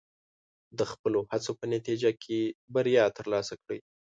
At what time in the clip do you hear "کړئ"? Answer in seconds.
3.61-3.79